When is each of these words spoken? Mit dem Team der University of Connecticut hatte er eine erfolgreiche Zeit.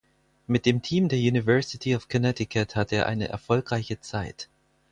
Mit 0.47 0.65
dem 0.65 0.81
Team 0.81 1.09
der 1.09 1.19
University 1.19 1.95
of 1.95 2.09
Connecticut 2.09 2.75
hatte 2.75 2.95
er 2.95 3.05
eine 3.05 3.29
erfolgreiche 3.29 3.99
Zeit. 3.99 4.49